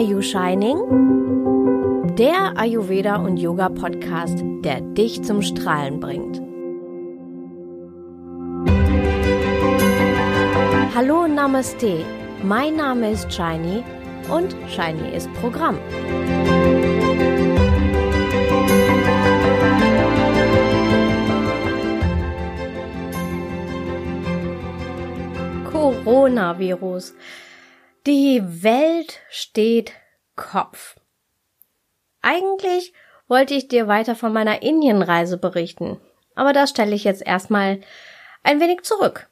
Are 0.00 0.06
You 0.06 0.22
Shining? 0.22 0.78
Der 2.16 2.56
Ayurveda 2.56 3.16
und 3.16 3.36
Yoga 3.36 3.68
Podcast, 3.68 4.42
der 4.64 4.80
dich 4.80 5.22
zum 5.22 5.42
Strahlen 5.42 6.00
bringt. 6.00 6.40
Hallo 10.94 11.26
Namaste, 11.26 12.02
mein 12.42 12.76
Name 12.76 13.10
ist 13.10 13.30
Shiny 13.30 13.84
und 14.30 14.56
Shiny 14.70 15.14
ist 15.14 15.30
Programm. 15.34 15.78
Coronavirus. 25.70 27.12
Die 28.06 28.40
Welt 28.62 29.20
steht 29.28 29.92
Kopf. 30.34 30.96
Eigentlich 32.22 32.94
wollte 33.28 33.52
ich 33.52 33.68
dir 33.68 33.88
weiter 33.88 34.14
von 34.14 34.32
meiner 34.32 34.62
Indienreise 34.62 35.36
berichten, 35.36 36.00
aber 36.34 36.54
das 36.54 36.70
stelle 36.70 36.94
ich 36.94 37.04
jetzt 37.04 37.20
erstmal 37.20 37.80
ein 38.42 38.58
wenig 38.58 38.84
zurück. 38.84 39.28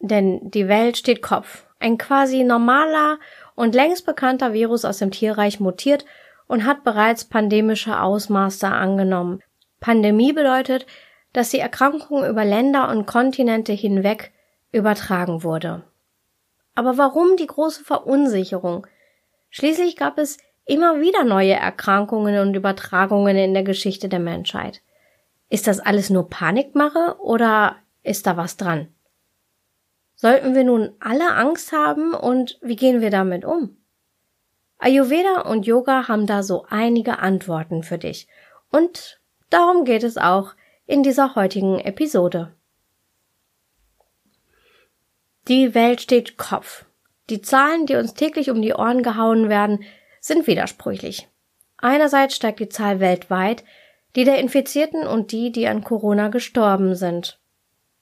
Denn 0.00 0.50
die 0.50 0.68
Welt 0.68 0.98
steht 0.98 1.22
Kopf. 1.22 1.64
Ein 1.78 1.96
quasi 1.96 2.44
normaler 2.44 3.18
und 3.54 3.74
längst 3.74 4.04
bekannter 4.04 4.52
Virus 4.52 4.84
aus 4.84 4.98
dem 4.98 5.10
Tierreich 5.10 5.58
mutiert 5.58 6.04
und 6.46 6.66
hat 6.66 6.84
bereits 6.84 7.24
pandemische 7.24 8.02
Ausmaße 8.02 8.68
angenommen. 8.68 9.42
Pandemie 9.80 10.34
bedeutet, 10.34 10.84
dass 11.32 11.48
die 11.48 11.58
Erkrankung 11.58 12.26
über 12.26 12.44
Länder 12.44 12.90
und 12.90 13.06
Kontinente 13.06 13.72
hinweg 13.72 14.30
übertragen 14.72 15.42
wurde. 15.42 15.84
Aber 16.74 16.98
warum 16.98 17.36
die 17.36 17.46
große 17.46 17.84
Verunsicherung? 17.84 18.86
Schließlich 19.50 19.96
gab 19.96 20.18
es 20.18 20.38
immer 20.64 21.00
wieder 21.00 21.24
neue 21.24 21.54
Erkrankungen 21.54 22.38
und 22.38 22.54
Übertragungen 22.54 23.36
in 23.36 23.54
der 23.54 23.64
Geschichte 23.64 24.08
der 24.08 24.20
Menschheit. 24.20 24.82
Ist 25.48 25.66
das 25.66 25.80
alles 25.80 26.10
nur 26.10 26.28
Panikmache 26.28 27.16
oder 27.18 27.76
ist 28.02 28.26
da 28.26 28.36
was 28.36 28.56
dran? 28.56 28.88
Sollten 30.14 30.54
wir 30.54 30.64
nun 30.64 30.92
alle 31.00 31.34
Angst 31.34 31.72
haben 31.72 32.14
und 32.14 32.58
wie 32.62 32.76
gehen 32.76 33.00
wir 33.00 33.10
damit 33.10 33.44
um? 33.44 33.76
Ayurveda 34.78 35.42
und 35.42 35.66
Yoga 35.66 36.08
haben 36.08 36.26
da 36.26 36.42
so 36.42 36.64
einige 36.68 37.18
Antworten 37.18 37.82
für 37.82 37.98
dich 37.98 38.28
und 38.70 39.20
darum 39.50 39.84
geht 39.84 40.04
es 40.04 40.16
auch 40.16 40.54
in 40.86 41.02
dieser 41.02 41.34
heutigen 41.34 41.80
Episode. 41.80 42.54
Die 45.48 45.74
Welt 45.74 46.02
steht 46.02 46.36
Kopf. 46.36 46.84
Die 47.30 47.40
Zahlen, 47.40 47.86
die 47.86 47.96
uns 47.96 48.14
täglich 48.14 48.50
um 48.50 48.60
die 48.60 48.74
Ohren 48.74 49.02
gehauen 49.02 49.48
werden, 49.48 49.84
sind 50.20 50.46
widersprüchlich. 50.46 51.28
Einerseits 51.78 52.36
steigt 52.36 52.60
die 52.60 52.68
Zahl 52.68 53.00
weltweit, 53.00 53.64
die 54.16 54.24
der 54.24 54.38
Infizierten 54.38 55.06
und 55.06 55.32
die, 55.32 55.50
die 55.50 55.66
an 55.66 55.82
Corona 55.82 56.28
gestorben 56.28 56.94
sind. 56.94 57.40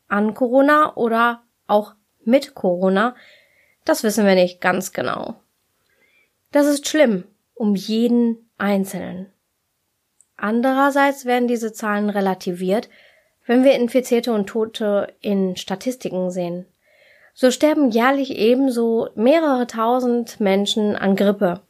An 0.08 0.34
Corona 0.34 0.96
oder 0.96 1.42
auch 1.66 1.94
mit 2.24 2.54
Corona, 2.54 3.14
das 3.84 4.02
wissen 4.02 4.26
wir 4.26 4.34
nicht 4.34 4.60
ganz 4.60 4.92
genau. 4.92 5.40
Das 6.50 6.66
ist 6.66 6.88
schlimm, 6.88 7.24
um 7.54 7.74
jeden 7.74 8.50
Einzelnen. 8.56 9.32
Andererseits 10.36 11.24
werden 11.24 11.46
diese 11.46 11.72
Zahlen 11.72 12.10
relativiert, 12.10 12.88
wenn 13.46 13.64
wir 13.64 13.74
Infizierte 13.74 14.32
und 14.32 14.46
Tote 14.48 15.14
in 15.20 15.56
Statistiken 15.56 16.30
sehen 16.30 16.66
so 17.40 17.52
sterben 17.52 17.92
jährlich 17.92 18.36
ebenso 18.36 19.10
mehrere 19.14 19.68
tausend 19.68 20.40
Menschen 20.40 20.96
an 20.96 21.14
Grippe. 21.14 21.60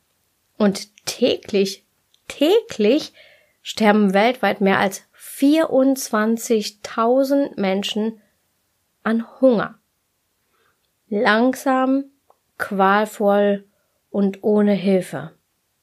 Und 0.56 1.05
täglich, 1.05 1.84
täglich 2.27 3.12
sterben 3.60 4.14
weltweit 4.14 4.62
mehr 4.62 4.78
als 4.78 5.02
24.000 5.14 7.60
Menschen 7.60 8.19
an 9.03 9.26
Hunger. 9.42 9.75
Langsam, 11.10 12.04
qualvoll 12.56 13.66
und 14.09 14.42
ohne 14.42 14.72
Hilfe. 14.72 15.32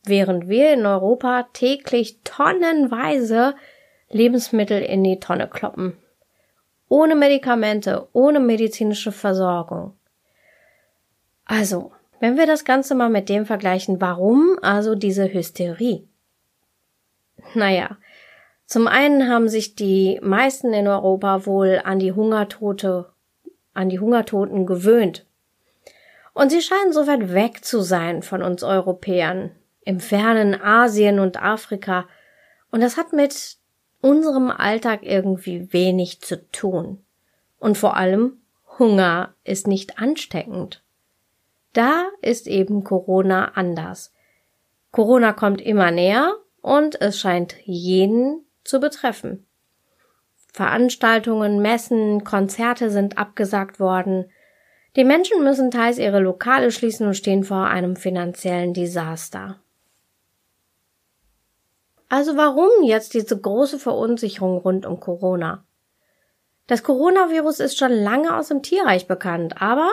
Während 0.04 0.50
wir 0.50 0.74
in 0.74 0.88
Europa 0.88 1.44
täglich 1.54 2.22
tonnenweise 2.24 3.54
Lebensmittel 4.10 4.82
in 4.82 5.04
die 5.04 5.20
Tonne 5.20 5.48
kloppen 5.48 5.96
ohne 6.90 7.16
Medikamente, 7.16 8.08
ohne 8.14 8.40
medizinische 8.40 9.12
Versorgung. 9.12 9.94
Also, 11.46 11.92
wenn 12.20 12.38
wir 12.38 12.48
das 12.48 12.66
Ganze 12.66 12.96
mal 12.96 13.10
mit 13.10 13.30
dem 13.30 13.46
vergleichen, 13.46 14.02
warum 14.02 14.58
also 14.62 14.96
diese 14.96 15.32
Hysterie? 15.32 16.08
Naja, 17.54 17.98
zum 18.66 18.88
einen 18.88 19.30
haben 19.30 19.48
sich 19.48 19.76
die 19.76 20.20
meisten 20.24 20.74
in 20.74 20.88
Europa 20.88 21.46
wohl 21.46 21.82
an 21.84 22.00
die 22.00 22.14
Hungertote, 22.14 23.12
an 23.74 23.90
die 23.90 24.00
Hungertoten 24.00 24.66
gewöhnt. 24.66 25.26
Und 26.34 26.50
sie 26.50 26.62
scheinen 26.62 26.92
so 26.92 27.08
weit 27.08 27.34
weg 27.34 27.64
zu 27.64 27.82
sein 27.82 28.24
von 28.24 28.42
uns 28.42 28.64
Europäern, 28.64 29.52
im 29.82 30.00
fernen 30.00 30.60
Asien 30.60 31.20
und 31.20 31.42
Afrika. 31.42 32.08
Und 32.72 32.82
das 32.82 32.98
hat 32.98 33.14
mit 33.14 33.58
unserem 34.06 34.52
Alltag 34.52 35.00
irgendwie 35.02 35.74
wenig 35.74 36.22
zu 36.22 36.48
tun. 36.52 37.04
Und 37.58 37.76
vor 37.76 37.98
allem, 37.98 38.38
Hunger 38.78 39.34
ist 39.44 39.66
nicht 39.66 39.98
ansteckend. 39.98 40.84
Da 41.74 42.10
ist 42.22 42.46
eben 42.46 42.84
Corona 42.84 43.54
anders. 43.56 44.14
Corona 44.92 45.34
kommt 45.34 45.60
immer 45.60 45.90
näher 45.90 46.36
und 46.62 47.02
es 47.02 47.20
scheint 47.20 47.56
jeden 47.64 48.46
zu 48.64 48.80
betreffen. 48.80 49.48
Veranstaltungen, 50.54 51.64
Messen, 51.64 52.24
Konzerte 52.24 52.92
sind 52.92 53.18
abgesagt 53.18 53.80
worden. 53.80 54.30
Die 54.96 55.04
Menschen 55.04 55.44
müssen 55.44 55.72
teils 55.72 55.98
ihre 55.98 56.20
Lokale 56.20 56.70
schließen 56.70 57.08
und 57.08 57.16
stehen 57.16 57.44
vor 57.44 57.66
einem 57.66 57.96
finanziellen 57.96 58.76
Desaster. 58.76 59.60
Also 62.10 62.38
warum 62.38 62.84
jetzt 62.84 63.14
diese 63.14 63.40
große 63.40 63.80
Verunsicherung 63.80 64.58
rund 64.58 64.86
um 64.86 65.00
Corona? 65.00 65.66
Das 66.68 66.84
Coronavirus 66.84 67.60
ist 67.60 67.78
schon 67.78 67.92
lange 67.92 68.36
aus 68.36 68.48
dem 68.48 68.64
Tierreich 68.64 69.08
bekannt, 69.08 69.62
aber 69.62 69.92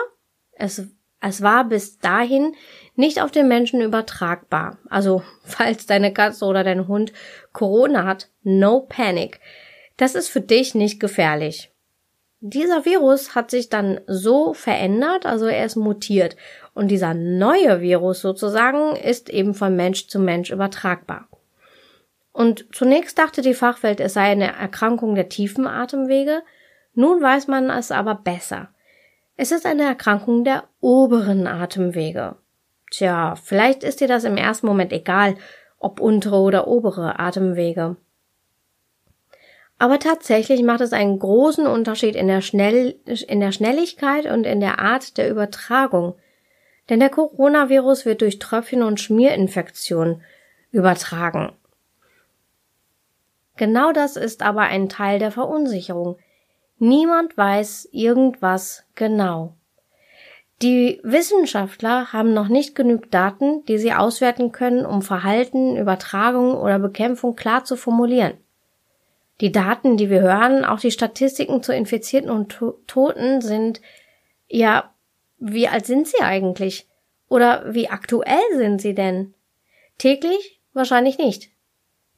es, 0.53 0.87
es 1.21 1.41
war 1.41 1.65
bis 1.65 1.99
dahin 1.99 2.55
nicht 2.95 3.21
auf 3.21 3.31
den 3.31 3.47
Menschen 3.47 3.81
übertragbar. 3.81 4.77
Also 4.89 5.23
falls 5.43 5.85
deine 5.85 6.13
Katze 6.13 6.45
oder 6.45 6.63
dein 6.63 6.87
Hund 6.87 7.13
Corona 7.51 8.05
hat, 8.05 8.29
no 8.43 8.81
panic. 8.81 9.39
Das 9.97 10.15
ist 10.15 10.29
für 10.29 10.41
dich 10.41 10.73
nicht 10.73 10.99
gefährlich. 10.99 11.71
Dieser 12.45 12.83
Virus 12.83 13.35
hat 13.35 13.51
sich 13.51 13.69
dann 13.69 14.01
so 14.05 14.53
verändert, 14.53 15.25
also 15.25 15.45
er 15.45 15.65
ist 15.65 15.77
mutiert. 15.77 16.35
Und 16.73 16.89
dieser 16.89 17.13
neue 17.13 17.79
Virus 17.79 18.19
sozusagen 18.19 18.97
ist 18.97 19.29
eben 19.29 19.53
von 19.53 19.75
Mensch 19.77 20.07
zu 20.07 20.19
Mensch 20.19 20.51
übertragbar. 20.51 21.29
Und 22.33 22.65
zunächst 22.73 23.17
dachte 23.19 23.41
die 23.41 23.53
Fachwelt, 23.53 23.99
es 23.99 24.15
sei 24.15 24.23
eine 24.23 24.53
Erkrankung 24.53 25.15
der 25.15 25.29
tiefen 25.29 25.67
Atemwege, 25.67 26.41
nun 26.95 27.21
weiß 27.21 27.47
man 27.47 27.69
es 27.69 27.91
aber 27.91 28.15
besser. 28.15 28.69
Es 29.37 29.51
ist 29.51 29.65
eine 29.65 29.83
Erkrankung 29.83 30.43
der 30.43 30.65
oberen 30.79 31.47
Atemwege. 31.47 32.35
Tja, 32.91 33.35
vielleicht 33.35 33.83
ist 33.83 34.01
dir 34.01 34.07
das 34.07 34.23
im 34.23 34.37
ersten 34.37 34.67
Moment 34.67 34.91
egal, 34.91 35.35
ob 35.79 35.99
untere 35.99 36.37
oder 36.37 36.67
obere 36.67 37.19
Atemwege. 37.19 37.97
Aber 39.79 39.99
tatsächlich 39.99 40.63
macht 40.63 40.81
es 40.81 40.93
einen 40.93 41.19
großen 41.19 41.67
Unterschied 41.67 42.15
in 42.15 42.27
der, 42.27 42.41
Schnell 42.41 42.95
in 43.05 43.39
der 43.39 43.51
Schnelligkeit 43.51 44.27
und 44.27 44.45
in 44.45 44.59
der 44.59 44.79
Art 44.79 45.17
der 45.17 45.29
Übertragung. 45.29 46.15
Denn 46.89 46.99
der 46.99 47.09
Coronavirus 47.09 48.05
wird 48.05 48.21
durch 48.21 48.39
Tröpfchen- 48.39 48.83
und 48.83 48.99
Schmierinfektion 48.99 50.21
übertragen. 50.71 51.53
Genau 53.57 53.91
das 53.91 54.15
ist 54.15 54.41
aber 54.41 54.61
ein 54.61 54.89
Teil 54.89 55.19
der 55.19 55.31
Verunsicherung. 55.31 56.17
Niemand 56.79 57.37
weiß 57.37 57.89
irgendwas 57.91 58.83
genau. 58.95 59.53
Die 60.61 60.99
Wissenschaftler 61.03 62.13
haben 62.13 62.33
noch 62.33 62.47
nicht 62.47 62.73
genug 62.73 63.11
Daten, 63.11 63.65
die 63.65 63.77
sie 63.77 63.93
auswerten 63.93 64.51
können, 64.51 64.85
um 64.85 65.01
Verhalten, 65.01 65.77
Übertragung 65.77 66.55
oder 66.55 66.79
Bekämpfung 66.79 67.35
klar 67.35 67.65
zu 67.65 67.75
formulieren. 67.75 68.37
Die 69.41 69.51
Daten, 69.51 69.97
die 69.97 70.09
wir 70.09 70.21
hören, 70.21 70.63
auch 70.63 70.79
die 70.79 70.91
Statistiken 70.91 71.63
zu 71.63 71.73
Infizierten 71.73 72.29
und 72.29 72.57
Toten 72.87 73.41
sind, 73.41 73.81
ja, 74.47 74.93
wie 75.39 75.67
alt 75.67 75.85
sind 75.85 76.07
sie 76.07 76.21
eigentlich? 76.21 76.87
Oder 77.27 77.73
wie 77.73 77.89
aktuell 77.89 78.43
sind 78.55 78.79
sie 78.81 78.93
denn? 78.93 79.33
Täglich? 79.97 80.61
Wahrscheinlich 80.73 81.17
nicht. 81.17 81.49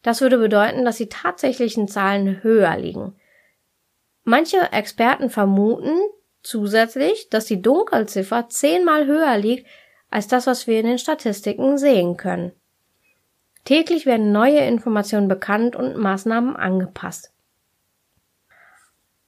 Das 0.05 0.21
würde 0.21 0.37
bedeuten, 0.37 0.85
dass 0.85 0.97
die 0.97 1.09
tatsächlichen 1.09 1.87
Zahlen 1.87 2.43
höher 2.43 2.77
liegen. 2.77 3.15
Manche 4.23 4.71
Experten 4.71 5.31
vermuten 5.31 5.97
zusätzlich, 6.43 7.31
dass 7.31 7.45
die 7.45 7.59
Dunkelziffer 7.59 8.47
zehnmal 8.47 9.07
höher 9.07 9.35
liegt 9.39 9.65
als 10.11 10.27
das, 10.27 10.45
was 10.45 10.67
wir 10.67 10.79
in 10.79 10.85
den 10.85 10.99
Statistiken 10.99 11.79
sehen 11.79 12.17
können. 12.17 12.51
Täglich 13.63 14.05
werden 14.05 14.31
neue 14.31 14.59
Informationen 14.59 15.27
bekannt 15.27 15.75
und 15.75 15.97
Maßnahmen 15.97 16.55
angepasst. 16.55 17.33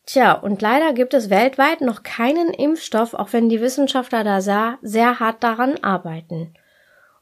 Tja, 0.05 0.33
und 0.33 0.61
leider 0.61 0.93
gibt 0.93 1.15
es 1.15 1.31
weltweit 1.31 1.81
noch 1.81 2.03
keinen 2.03 2.53
Impfstoff, 2.53 3.15
auch 3.15 3.33
wenn 3.33 3.49
die 3.49 3.61
Wissenschaftler 3.61 4.23
da 4.23 4.41
sehr, 4.41 4.77
sehr 4.83 5.19
hart 5.19 5.43
daran 5.43 5.83
arbeiten. 5.83 6.53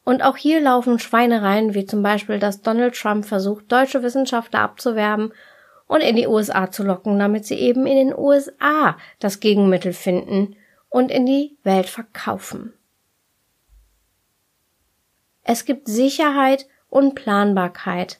Und 0.06 0.24
auch 0.24 0.38
hier 0.38 0.62
laufen 0.62 1.00
Schweinereien, 1.00 1.74
wie 1.74 1.86
zum 1.86 2.02
Beispiel, 2.02 2.40
dass 2.40 2.62
Donald 2.62 2.96
Trump 2.96 3.26
versucht, 3.26 3.70
deutsche 3.72 4.04
Wissenschaftler 4.04 4.62
abzuwerben 4.62 5.34
und 5.88 6.02
in 6.02 6.16
die 6.16 6.28
USA 6.28 6.72
zu 6.72 6.84
locken, 6.84 7.20
damit 7.20 7.46
sie 7.46 7.56
eben 7.56 7.86
in 7.86 7.96
den 7.98 8.18
USA 8.18 8.98
das 9.20 9.40
Gegenmittel 9.40 9.94
finden 9.94 10.56
und 10.90 11.12
in 11.12 11.26
die 11.26 11.58
Welt 11.64 11.88
verkaufen. 11.88 12.74
Es 15.44 15.66
gibt 15.66 15.88
Sicherheit 15.88 16.68
und 16.90 17.16
Planbarkeit, 17.16 18.20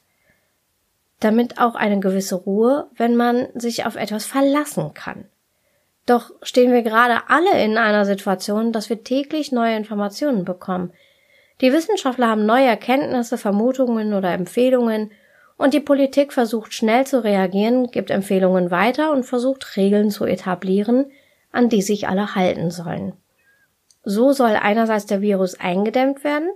damit 1.20 1.60
auch 1.60 1.76
eine 1.76 2.00
gewisse 2.00 2.36
Ruhe, 2.36 2.90
wenn 2.96 3.16
man 3.16 3.48
sich 3.54 3.86
auf 3.86 3.96
etwas 3.96 4.26
verlassen 4.26 4.94
kann. 4.94 5.26
Doch 6.06 6.32
stehen 6.44 6.72
wir 6.72 6.84
gerade 6.84 7.30
alle 7.30 7.64
in 7.64 7.78
einer 7.78 8.06
Situation, 8.06 8.72
dass 8.72 8.90
wir 8.90 9.04
täglich 9.04 9.52
neue 9.52 9.76
Informationen 9.76 10.46
bekommen. 10.46 10.92
Die 11.62 11.72
Wissenschaftler 11.72 12.28
haben 12.28 12.46
neue 12.46 12.68
Erkenntnisse, 12.68 13.38
Vermutungen 13.38 14.14
oder 14.14 14.34
Empfehlungen 14.34 15.12
und 15.58 15.74
die 15.74 15.80
Politik 15.80 16.34
versucht 16.34 16.74
schnell 16.74 17.08
zu 17.08 17.24
reagieren, 17.24 17.92
gibt 17.92 18.12
Empfehlungen 18.12 18.72
weiter 18.72 19.12
und 19.12 19.24
versucht 19.24 19.78
Regeln 19.78 20.12
zu 20.12 20.26
etablieren, 20.26 21.12
an 21.52 21.70
die 21.70 21.82
sich 21.82 22.08
alle 22.10 22.36
halten 22.36 22.72
sollen. 22.72 23.14
So 24.04 24.34
soll 24.34 24.58
einerseits 24.62 25.06
der 25.06 25.22
Virus 25.22 25.60
eingedämmt 25.60 26.24
werden, 26.24 26.50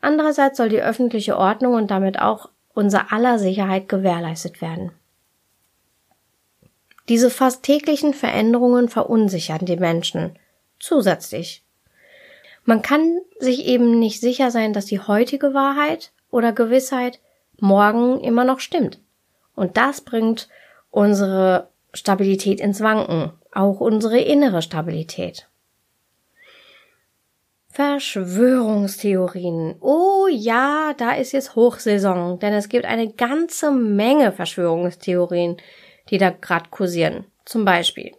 andererseits 0.00 0.56
soll 0.56 0.70
die 0.70 0.82
öffentliche 0.82 1.36
Ordnung 1.36 1.74
und 1.74 1.90
damit 1.90 2.18
auch 2.18 2.48
unser 2.72 3.12
aller 3.12 3.38
Sicherheit 3.38 3.88
gewährleistet 3.88 4.62
werden. 4.62 4.92
Diese 7.08 7.28
fast 7.28 7.62
täglichen 7.62 8.14
Veränderungen 8.14 8.88
verunsichern 8.88 9.66
die 9.66 9.76
Menschen 9.76 10.38
zusätzlich. 10.78 11.64
Man 12.64 12.82
kann 12.82 13.20
sich 13.38 13.66
eben 13.66 13.98
nicht 13.98 14.20
sicher 14.20 14.50
sein, 14.50 14.72
dass 14.72 14.86
die 14.86 15.00
heutige 15.00 15.54
Wahrheit 15.54 16.12
oder 16.30 16.52
Gewissheit 16.52 17.20
morgen 17.58 18.20
immer 18.20 18.44
noch 18.44 18.60
stimmt. 18.60 19.00
Und 19.54 19.76
das 19.76 20.00
bringt 20.00 20.48
unsere 20.90 21.68
Stabilität 21.92 22.60
ins 22.60 22.80
Wanken, 22.80 23.32
auch 23.52 23.80
unsere 23.80 24.20
innere 24.20 24.62
Stabilität. 24.62 25.48
Verschwörungstheorien. 27.70 29.76
Oh 29.80 30.26
ja, 30.30 30.92
da 30.96 31.12
ist 31.12 31.32
jetzt 31.32 31.54
Hochsaison, 31.54 32.38
denn 32.40 32.52
es 32.52 32.68
gibt 32.68 32.84
eine 32.84 33.12
ganze 33.12 33.70
Menge 33.70 34.32
Verschwörungstheorien, 34.32 35.56
die 36.10 36.18
da 36.18 36.30
gerade 36.30 36.68
kursieren. 36.70 37.26
Zum 37.44 37.64
Beispiel. 37.64 38.12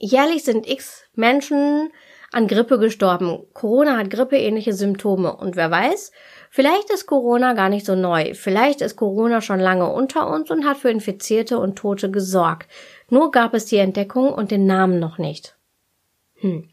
Jährlich 0.00 0.44
sind 0.44 0.68
x 0.68 1.04
Menschen 1.14 1.90
an 2.32 2.46
Grippe 2.46 2.78
gestorben. 2.78 3.46
Corona 3.54 3.96
hat 3.96 4.10
grippeähnliche 4.10 4.74
Symptome. 4.74 5.34
Und 5.34 5.56
wer 5.56 5.70
weiß, 5.70 6.12
vielleicht 6.50 6.90
ist 6.90 7.06
Corona 7.06 7.54
gar 7.54 7.68
nicht 7.68 7.86
so 7.86 7.94
neu. 7.94 8.34
Vielleicht 8.34 8.80
ist 8.80 8.96
Corona 8.96 9.40
schon 9.40 9.60
lange 9.60 9.90
unter 9.90 10.28
uns 10.28 10.50
und 10.50 10.66
hat 10.66 10.76
für 10.76 10.90
Infizierte 10.90 11.58
und 11.58 11.76
Tote 11.76 12.10
gesorgt. 12.10 12.68
Nur 13.08 13.30
gab 13.30 13.54
es 13.54 13.66
die 13.66 13.78
Entdeckung 13.78 14.32
und 14.32 14.50
den 14.50 14.66
Namen 14.66 14.98
noch 14.98 15.18
nicht. 15.18 15.56
Hm. 16.36 16.68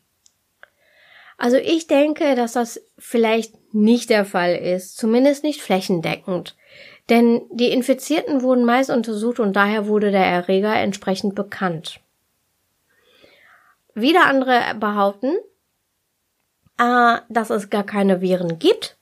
Also 1.38 1.58
ich 1.58 1.88
denke, 1.88 2.36
dass 2.36 2.54
das 2.54 2.82
vielleicht 2.98 3.74
nicht 3.74 4.10
der 4.10 4.26
Fall 4.26 4.56
ist, 4.56 4.98
zumindest 4.98 5.44
nicht 5.44 5.62
flächendeckend. 5.62 6.56
Denn 7.10 7.42
die 7.52 7.72
Infizierten 7.72 8.42
wurden 8.42 8.66
meist 8.66 8.90
untersucht 8.90 9.40
und 9.40 9.56
daher 9.56 9.88
wurde 9.88 10.12
der 10.12 10.26
Erreger 10.26 10.76
entsprechend 10.76 11.36
bekannt. 11.36 12.00
Wieder 13.96 14.26
andere 14.26 14.76
behaupten, 14.78 15.38
äh, 16.78 17.18
dass 17.30 17.50
es 17.50 17.70
gar 17.70 17.86
keine 17.86 18.22
Viren 18.22 18.60
gibt 18.60 18.98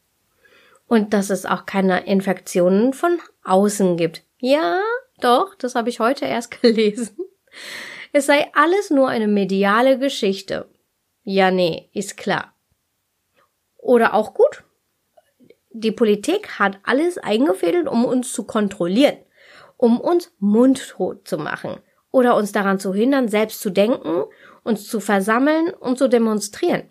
und 0.87 1.13
dass 1.13 1.31
es 1.31 1.45
auch 1.45 1.65
keine 1.65 2.05
Infektionen 2.05 2.93
von 2.93 3.19
außen 3.43 3.97
gibt. 3.97 4.23
Ja, 4.37 4.79
doch, 5.19 5.55
das 5.55 5.73
habe 5.73 5.89
ich 5.89 5.99
heute 5.99 6.25
erst 6.25 6.61
gelesen. 6.61 7.17
Es 8.11 8.27
sei 8.27 8.47
alles 8.53 8.91
nur 8.91 9.09
eine 9.09 9.27
mediale 9.27 9.97
Geschichte. 9.97 10.69
Ja, 11.23 11.49
nee, 11.49 11.89
ist 11.93 12.15
klar. 12.15 12.53
Oder 13.77 14.13
auch 14.13 14.35
gut. 14.35 14.63
Die 15.71 15.91
Politik 15.91 16.59
hat 16.59 16.77
alles 16.83 17.17
eingefädelt, 17.17 17.87
um 17.87 18.05
uns 18.05 18.31
zu 18.31 18.43
kontrollieren, 18.43 19.17
um 19.77 19.99
uns 19.99 20.31
mundtot 20.37 21.27
zu 21.27 21.39
machen 21.39 21.81
oder 22.11 22.35
uns 22.35 22.51
daran 22.51 22.79
zu 22.79 22.93
hindern, 22.93 23.27
selbst 23.27 23.59
zu 23.59 23.71
denken, 23.71 24.25
uns 24.63 24.87
zu 24.87 24.99
versammeln 24.99 25.69
und 25.73 25.97
zu 25.97 26.07
demonstrieren. 26.07 26.89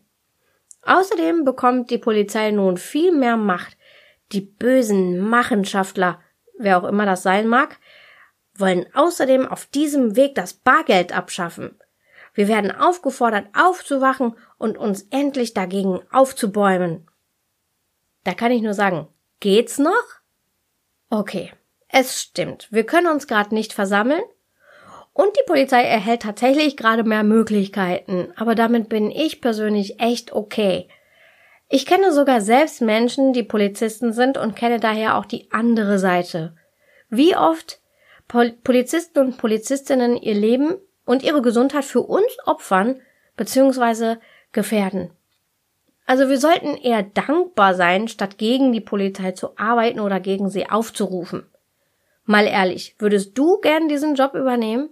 Außerdem 0.82 1.44
bekommt 1.44 1.90
die 1.90 1.98
Polizei 1.98 2.50
nun 2.50 2.76
viel 2.76 3.12
mehr 3.12 3.36
Macht. 3.36 3.76
Die 4.32 4.40
bösen 4.40 5.20
Machenschaftler, 5.20 6.20
wer 6.58 6.78
auch 6.78 6.88
immer 6.88 7.06
das 7.06 7.22
sein 7.22 7.46
mag, 7.46 7.78
wollen 8.54 8.86
außerdem 8.94 9.46
auf 9.46 9.66
diesem 9.66 10.16
Weg 10.16 10.34
das 10.34 10.54
Bargeld 10.54 11.16
abschaffen. 11.16 11.78
Wir 12.34 12.48
werden 12.48 12.70
aufgefordert, 12.70 13.46
aufzuwachen 13.54 14.36
und 14.58 14.78
uns 14.78 15.02
endlich 15.10 15.54
dagegen 15.54 16.00
aufzubäumen. 16.10 17.06
Da 18.24 18.34
kann 18.34 18.52
ich 18.52 18.62
nur 18.62 18.74
sagen, 18.74 19.08
geht's 19.40 19.78
noch? 19.78 20.04
Okay, 21.10 21.52
es 21.88 22.20
stimmt. 22.20 22.68
Wir 22.70 22.84
können 22.84 23.08
uns 23.08 23.26
gerade 23.26 23.54
nicht 23.54 23.72
versammeln. 23.72 24.22
Und 25.14 25.36
die 25.36 25.44
Polizei 25.46 25.82
erhält 25.82 26.22
tatsächlich 26.22 26.76
gerade 26.76 27.04
mehr 27.04 27.22
Möglichkeiten. 27.22 28.32
Aber 28.36 28.54
damit 28.54 28.88
bin 28.88 29.10
ich 29.10 29.40
persönlich 29.40 30.00
echt 30.00 30.32
okay. 30.32 30.88
Ich 31.68 31.86
kenne 31.86 32.12
sogar 32.12 32.40
selbst 32.40 32.80
Menschen, 32.80 33.32
die 33.32 33.42
Polizisten 33.42 34.12
sind 34.12 34.38
und 34.38 34.56
kenne 34.56 34.80
daher 34.80 35.16
auch 35.16 35.26
die 35.26 35.50
andere 35.52 35.98
Seite. 35.98 36.54
Wie 37.08 37.36
oft 37.36 37.80
Polizisten 38.28 39.18
und 39.18 39.38
Polizistinnen 39.38 40.16
ihr 40.16 40.34
Leben 40.34 40.76
und 41.04 41.22
ihre 41.22 41.42
Gesundheit 41.42 41.84
für 41.84 42.00
uns 42.00 42.36
opfern 42.46 43.00
bzw. 43.36 44.16
gefährden. 44.52 45.10
Also 46.06 46.28
wir 46.28 46.38
sollten 46.38 46.76
eher 46.76 47.02
dankbar 47.02 47.74
sein, 47.74 48.08
statt 48.08 48.38
gegen 48.38 48.72
die 48.72 48.80
Polizei 48.80 49.32
zu 49.32 49.56
arbeiten 49.56 50.00
oder 50.00 50.20
gegen 50.20 50.50
sie 50.50 50.68
aufzurufen. 50.68 51.46
Mal 52.24 52.46
ehrlich, 52.46 52.96
würdest 52.98 53.36
du 53.36 53.58
gern 53.60 53.88
diesen 53.88 54.14
Job 54.14 54.34
übernehmen? 54.34 54.90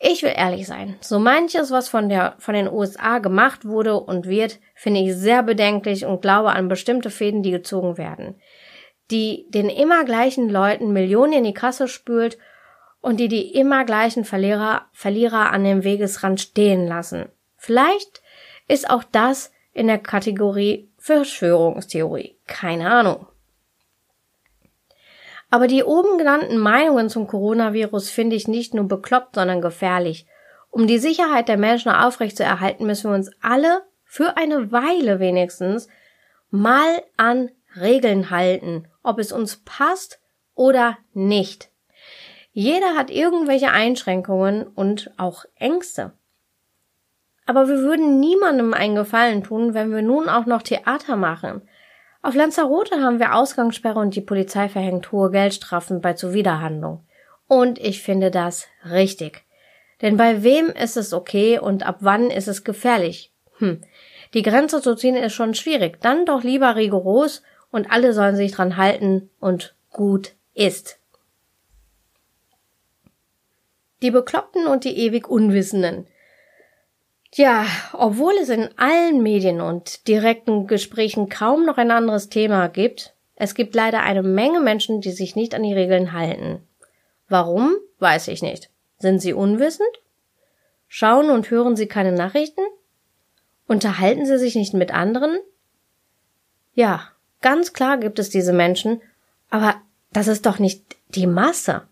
Ich 0.00 0.22
will 0.22 0.32
ehrlich 0.34 0.66
sein. 0.66 0.96
So 1.00 1.18
manches, 1.18 1.70
was 1.72 1.88
von 1.88 2.08
der, 2.08 2.34
von 2.38 2.54
den 2.54 2.68
USA 2.68 3.18
gemacht 3.18 3.64
wurde 3.64 3.98
und 3.98 4.26
wird, 4.26 4.60
finde 4.74 5.00
ich 5.00 5.14
sehr 5.14 5.42
bedenklich 5.42 6.06
und 6.06 6.22
glaube 6.22 6.50
an 6.50 6.68
bestimmte 6.68 7.10
Fäden, 7.10 7.42
die 7.42 7.50
gezogen 7.50 7.98
werden. 7.98 8.40
Die 9.10 9.46
den 9.50 9.68
immer 9.68 10.04
gleichen 10.04 10.48
Leuten 10.48 10.92
Millionen 10.92 11.32
in 11.32 11.44
die 11.44 11.54
Kasse 11.54 11.88
spült 11.88 12.38
und 13.00 13.18
die 13.18 13.28
die 13.28 13.54
immer 13.54 13.84
gleichen 13.84 14.24
Verlierer, 14.24 14.82
Verlierer 14.92 15.50
an 15.50 15.64
dem 15.64 15.82
Wegesrand 15.82 16.40
stehen 16.40 16.86
lassen. 16.86 17.26
Vielleicht 17.56 18.22
ist 18.68 18.90
auch 18.90 19.02
das 19.02 19.50
in 19.72 19.88
der 19.88 19.98
Kategorie 19.98 20.90
Verschwörungstheorie. 20.98 22.36
Keine 22.46 22.90
Ahnung. 22.90 23.26
Aber 25.50 25.66
die 25.66 25.82
oben 25.82 26.18
genannten 26.18 26.58
Meinungen 26.58 27.08
zum 27.08 27.26
Coronavirus 27.26 28.10
finde 28.10 28.36
ich 28.36 28.48
nicht 28.48 28.74
nur 28.74 28.86
bekloppt, 28.86 29.34
sondern 29.36 29.60
gefährlich. 29.60 30.26
Um 30.70 30.86
die 30.86 30.98
Sicherheit 30.98 31.48
der 31.48 31.56
Menschen 31.56 31.90
aufrechtzuerhalten, 31.90 32.86
müssen 32.86 33.10
wir 33.10 33.16
uns 33.16 33.30
alle 33.40 33.82
für 34.04 34.36
eine 34.36 34.70
Weile 34.72 35.20
wenigstens 35.20 35.88
mal 36.50 37.02
an 37.16 37.50
Regeln 37.76 38.30
halten, 38.30 38.88
ob 39.02 39.18
es 39.18 39.32
uns 39.32 39.56
passt 39.64 40.20
oder 40.54 40.98
nicht. 41.12 41.70
Jeder 42.52 42.96
hat 42.96 43.10
irgendwelche 43.10 43.70
Einschränkungen 43.70 44.66
und 44.66 45.12
auch 45.16 45.44
Ängste. 45.54 46.12
Aber 47.46 47.68
wir 47.68 47.78
würden 47.78 48.20
niemandem 48.20 48.74
einen 48.74 48.94
Gefallen 48.94 49.42
tun, 49.42 49.72
wenn 49.72 49.90
wir 49.90 50.02
nun 50.02 50.28
auch 50.28 50.44
noch 50.44 50.62
Theater 50.62 51.16
machen. 51.16 51.62
Auf 52.20 52.34
Lanzarote 52.34 53.00
haben 53.00 53.20
wir 53.20 53.34
Ausgangssperre 53.34 54.00
und 54.00 54.14
die 54.16 54.20
Polizei 54.20 54.68
verhängt 54.68 55.12
hohe 55.12 55.30
Geldstrafen 55.30 56.00
bei 56.00 56.14
Zuwiderhandlung. 56.14 57.04
Und 57.46 57.78
ich 57.78 58.02
finde 58.02 58.30
das 58.30 58.66
richtig. 58.84 59.44
Denn 60.02 60.16
bei 60.16 60.42
wem 60.42 60.66
ist 60.66 60.96
es 60.96 61.12
okay 61.12 61.58
und 61.58 61.86
ab 61.86 61.98
wann 62.00 62.30
ist 62.30 62.48
es 62.48 62.64
gefährlich? 62.64 63.32
Hm. 63.58 63.82
Die 64.34 64.42
Grenze 64.42 64.82
zu 64.82 64.94
ziehen 64.94 65.16
ist 65.16 65.32
schon 65.32 65.54
schwierig. 65.54 66.00
Dann 66.00 66.26
doch 66.26 66.42
lieber 66.42 66.76
rigoros 66.76 67.42
und 67.70 67.90
alle 67.90 68.12
sollen 68.12 68.36
sich 68.36 68.52
dran 68.52 68.76
halten 68.76 69.30
und 69.40 69.74
gut 69.90 70.34
ist. 70.54 70.98
Die 74.02 74.10
Bekloppten 74.10 74.66
und 74.66 74.84
die 74.84 74.96
ewig 74.98 75.28
Unwissenden. 75.28 76.06
Tja, 77.30 77.66
obwohl 77.92 78.34
es 78.40 78.48
in 78.48 78.70
allen 78.78 79.22
Medien 79.22 79.60
und 79.60 80.08
direkten 80.08 80.66
Gesprächen 80.66 81.28
kaum 81.28 81.66
noch 81.66 81.76
ein 81.76 81.90
anderes 81.90 82.28
Thema 82.30 82.68
gibt, 82.68 83.14
es 83.36 83.54
gibt 83.54 83.74
leider 83.74 84.02
eine 84.02 84.22
Menge 84.22 84.60
Menschen, 84.60 85.00
die 85.00 85.12
sich 85.12 85.36
nicht 85.36 85.54
an 85.54 85.62
die 85.62 85.74
Regeln 85.74 86.12
halten. 86.12 86.66
Warum, 87.28 87.76
weiß 87.98 88.28
ich 88.28 88.42
nicht. 88.42 88.70
Sind 88.98 89.20
sie 89.20 89.32
unwissend? 89.32 89.88
Schauen 90.88 91.30
und 91.30 91.50
hören 91.50 91.76
sie 91.76 91.86
keine 91.86 92.12
Nachrichten? 92.12 92.62
Unterhalten 93.66 94.24
sie 94.24 94.38
sich 94.38 94.56
nicht 94.56 94.72
mit 94.72 94.92
anderen? 94.92 95.38
Ja, 96.74 97.12
ganz 97.42 97.74
klar 97.74 97.98
gibt 97.98 98.18
es 98.18 98.30
diese 98.30 98.54
Menschen, 98.54 99.02
aber 99.50 99.76
das 100.12 100.26
ist 100.26 100.46
doch 100.46 100.58
nicht 100.58 100.96
die 101.10 101.26
Masse. 101.26 101.86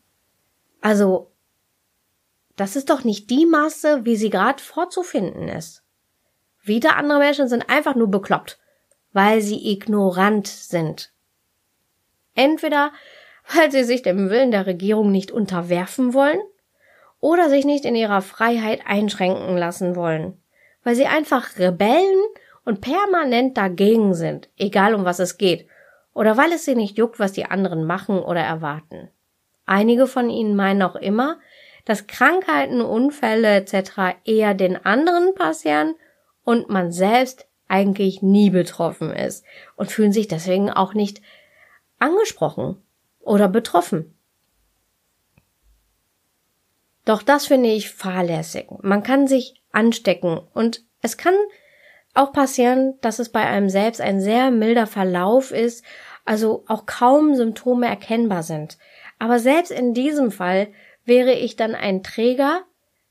Also 0.81 1.31
das 2.57 2.77
ist 2.77 2.91
doch 2.91 3.05
nicht 3.05 3.31
die 3.31 3.47
Masse, 3.47 4.05
wie 4.05 4.17
sie 4.17 4.31
gerade 4.31 4.63
vorzufinden 4.63 5.49
ist. 5.49 5.83
Wieder 6.63 6.97
andere 6.97 7.19
Menschen 7.19 7.49
sind 7.49 7.69
einfach 7.71 7.95
nur 7.95 8.11
bekloppt, 8.11 8.59
weil 9.13 9.41
sie 9.41 9.71
ignorant 9.71 10.49
sind. 10.49 11.13
Entweder 12.35 12.93
weil 13.55 13.71
sie 13.71 13.85
sich 13.85 14.03
dem 14.03 14.31
Willen 14.31 14.51
der 14.51 14.67
Regierung 14.67 15.13
nicht 15.13 15.31
unterwerfen 15.31 16.15
wollen 16.15 16.41
oder 17.21 17.49
sich 17.49 17.65
nicht 17.65 17.85
in 17.85 17.95
ihrer 17.95 18.23
Freiheit 18.23 18.81
einschränken 18.87 19.57
lassen 19.57 19.97
wollen, 19.97 20.41
weil 20.83 20.95
sie 20.95 21.07
einfach 21.07 21.59
Rebellen 21.59 22.23
und 22.65 22.81
permanent 22.81 23.57
dagegen 23.57 24.15
sind, 24.15 24.49
egal 24.57 24.95
um 24.95 25.05
was 25.05 25.21
es 25.21 25.39
geht, 25.39 25.69
oder 26.13 26.37
weil 26.37 26.53
es 26.53 26.65
sie 26.65 26.75
nicht 26.75 26.99
juckt, 26.99 27.19
was 27.19 27.33
die 27.33 27.45
anderen 27.45 27.85
machen 27.85 28.19
oder 28.19 28.41
erwarten. 28.41 29.11
Einige 29.67 30.07
von 30.07 30.31
ihnen 30.31 30.57
meinen 30.57 30.83
auch 30.83 30.97
immer, 30.97 31.39
dass 31.87 32.07
Krankheiten, 32.07 32.83
Unfälle 32.83 33.57
etc. 33.57 34.19
eher 34.25 34.53
den 34.53 34.77
anderen 34.85 35.35
passieren 35.35 35.95
und 36.45 36.69
man 36.69 36.93
selbst 36.93 37.47
eigentlich 37.69 38.21
nie 38.21 38.51
betroffen 38.51 39.11
ist 39.11 39.45
und 39.77 39.91
fühlen 39.91 40.13
sich 40.13 40.29
deswegen 40.29 40.71
auch 40.71 40.93
nicht 40.93 41.23
angesprochen 41.99 42.83
oder 43.21 43.49
betroffen. 43.49 44.13
Doch 47.05 47.23
das 47.23 47.47
finde 47.47 47.71
ich 47.71 47.91
fahrlässig. 47.91 48.67
Man 48.83 49.03
kann 49.03 49.27
sich 49.29 49.63
anstecken 49.73 50.41
und 50.55 50.85
es 51.03 51.17
kann 51.17 51.35
auch 52.15 52.33
passieren, 52.33 52.95
dass 53.01 53.19
es 53.19 53.29
bei 53.29 53.47
einem 53.47 53.71
selbst 53.71 54.01
ein 54.01 54.21
sehr 54.21 54.51
milder 54.51 54.87
Verlauf 54.87 55.53
ist, 55.53 55.85
also 56.25 56.65
auch 56.67 56.87
kaum 56.87 57.37
Symptome 57.37 57.87
erkennbar 57.87 58.43
sind. 58.43 58.79
Aber 59.19 59.39
selbst 59.39 59.71
in 59.71 59.95
diesem 59.95 60.33
Fall 60.33 60.69
wäre 61.07 61.33
ich 61.33 61.57
dann 61.57 61.75
ein 61.75 62.03
Träger, 62.03 62.65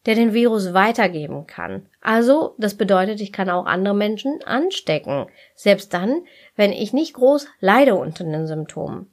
der 0.05 0.15
den 0.15 0.33
Virus 0.33 0.73
weitergeben 0.73 1.47
kann. 1.47 1.87
Also, 2.01 2.53
das 2.59 2.75
bedeutet, 2.75 3.21
ich 3.21 3.33
kann 3.33 3.49
auch 3.49 3.65
andere 3.65 3.95
Menschen 3.95 4.39
anstecken. 4.45 5.25
Selbst 5.55 5.93
dann, 5.93 6.21
wenn 6.55 6.71
ich 6.71 6.93
nicht 6.93 7.15
groß 7.15 7.47
leide 7.59 7.95
unter 7.95 8.23
den 8.23 8.45
Symptomen. 8.45 9.11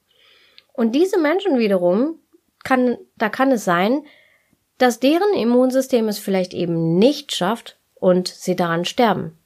Und 0.74 0.94
diese 0.94 1.18
Menschen 1.18 1.58
wiederum 1.58 2.18
kann, 2.64 2.98
da 3.16 3.28
kann 3.28 3.52
es 3.52 3.64
sein, 3.64 4.04
dass 4.78 5.00
deren 5.00 5.34
Immunsystem 5.34 6.08
es 6.08 6.18
vielleicht 6.18 6.54
eben 6.54 6.98
nicht 6.98 7.34
schafft 7.34 7.78
und 7.94 8.28
sie 8.28 8.56
daran 8.56 8.84
sterben. 8.84 9.38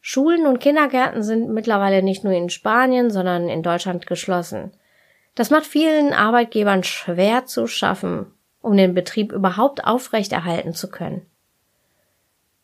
Schulen 0.00 0.46
und 0.46 0.60
Kindergärten 0.60 1.22
sind 1.22 1.50
mittlerweile 1.50 2.02
nicht 2.02 2.24
nur 2.24 2.32
in 2.32 2.48
Spanien, 2.48 3.10
sondern 3.10 3.48
in 3.48 3.62
Deutschland 3.62 4.06
geschlossen. 4.06 4.72
Das 5.34 5.50
macht 5.50 5.66
vielen 5.66 6.12
Arbeitgebern 6.12 6.84
schwer 6.84 7.46
zu 7.46 7.66
schaffen, 7.66 8.32
um 8.60 8.76
den 8.76 8.94
Betrieb 8.94 9.32
überhaupt 9.32 9.84
aufrechterhalten 9.84 10.74
zu 10.74 10.90
können. 10.90 11.26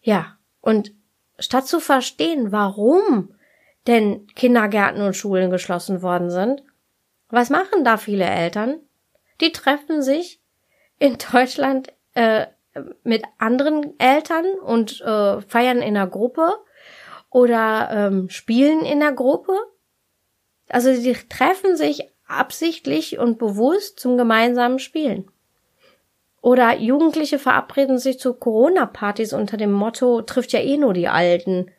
Ja, 0.02 0.36
und 0.60 0.92
statt 1.38 1.66
zu 1.66 1.80
verstehen, 1.80 2.52
warum 2.52 3.34
denn 3.86 4.26
Kindergärten 4.34 5.02
und 5.02 5.14
Schulen 5.14 5.50
geschlossen 5.50 6.02
worden 6.02 6.30
sind, 6.30 6.62
was 7.28 7.50
machen 7.50 7.84
da 7.84 7.96
viele 7.96 8.24
Eltern? 8.24 8.80
Die 9.40 9.52
treffen 9.52 10.02
sich 10.02 10.40
in 10.98 11.18
Deutschland 11.32 11.92
äh, 12.14 12.46
mit 13.02 13.24
anderen 13.38 13.98
Eltern 13.98 14.46
und 14.60 15.00
äh, 15.00 15.40
feiern 15.42 15.82
in 15.82 15.94
der 15.94 16.06
Gruppe 16.06 16.54
oder 17.30 17.88
ähm, 17.90 18.28
spielen 18.30 18.84
in 18.84 19.00
der 19.00 19.12
Gruppe. 19.12 19.52
Also 20.68 20.92
die 20.92 21.12
treffen 21.28 21.76
sich 21.76 22.08
absichtlich 22.26 23.18
und 23.18 23.38
bewusst 23.38 24.00
zum 24.00 24.16
gemeinsamen 24.16 24.78
Spielen. 24.78 25.30
Oder 26.40 26.76
Jugendliche 26.76 27.38
verabreden 27.38 27.98
sich 27.98 28.20
zu 28.20 28.34
Corona-Partys 28.34 29.32
unter 29.32 29.56
dem 29.56 29.72
Motto, 29.72 30.22
trifft 30.22 30.52
ja 30.52 30.60
eh 30.60 30.76
nur 30.76 30.92
die 30.92 31.08
Alten. 31.08 31.72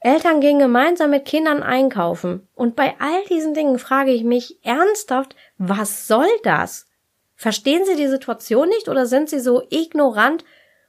Eltern 0.00 0.40
gehen 0.40 0.58
gemeinsam 0.58 1.10
mit 1.10 1.24
Kindern 1.24 1.62
einkaufen. 1.62 2.48
Und 2.54 2.76
bei 2.76 2.94
all 2.98 3.24
diesen 3.28 3.54
Dingen 3.54 3.78
frage 3.78 4.12
ich 4.12 4.24
mich 4.24 4.58
ernsthaft, 4.64 5.36
was 5.58 6.08
soll 6.08 6.28
das? 6.42 6.86
Verstehen 7.36 7.84
Sie 7.84 7.96
die 7.96 8.08
Situation 8.08 8.68
nicht 8.68 8.88
oder 8.88 9.06
sind 9.06 9.28
Sie 9.28 9.40
so 9.40 9.62
ignorant 9.70 10.44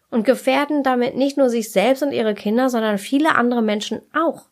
und 0.09 0.23
gefährden 0.23 0.81
damit 0.81 1.15
nicht 1.15 1.37
nur 1.37 1.49
sich 1.49 1.71
selbst 1.71 2.01
und 2.01 2.13
ihre 2.13 2.33
Kinder, 2.33 2.69
sondern 2.69 2.97
viele 2.97 3.35
andere 3.35 3.61
Menschen 3.61 4.01
auch? 4.13 4.49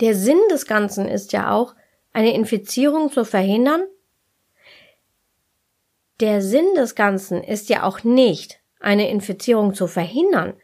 Der 0.00 0.14
Sinn 0.14 0.40
des 0.50 0.66
Ganzen 0.66 1.08
ist 1.08 1.32
ja 1.32 1.52
auch, 1.52 1.74
eine 2.12 2.34
Infizierung 2.34 3.12
zu 3.12 3.24
verhindern. 3.24 3.82
Der 6.20 6.42
Sinn 6.42 6.74
des 6.76 6.94
Ganzen 6.94 7.42
ist 7.44 7.68
ja 7.68 7.84
auch 7.84 8.02
nicht, 8.02 8.60
eine 8.80 9.08
Infizierung 9.08 9.74
zu 9.74 9.86
verhindern, 9.86 10.54